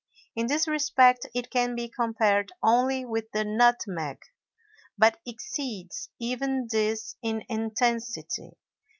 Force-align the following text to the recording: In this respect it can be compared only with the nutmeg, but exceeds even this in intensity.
In 0.35 0.47
this 0.47 0.67
respect 0.67 1.27
it 1.35 1.51
can 1.51 1.75
be 1.75 1.87
compared 1.87 2.51
only 2.63 3.05
with 3.05 3.31
the 3.33 3.45
nutmeg, 3.45 4.17
but 4.97 5.19
exceeds 5.27 6.09
even 6.17 6.67
this 6.71 7.17
in 7.21 7.43
intensity. 7.47 8.57